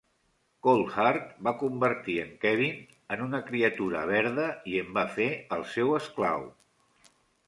Coldheart 0.67 1.25
va 1.47 1.51
convertir 1.57 2.15
en 2.23 2.31
Kevin 2.45 2.79
en 3.15 3.21
una 3.25 3.41
criatura 3.49 4.01
verda 4.13 4.47
i 4.71 4.79
en 4.85 4.89
va 4.97 5.05
fer 5.19 5.29
el 5.59 5.67
seu 5.75 5.93
esclau. 5.99 6.49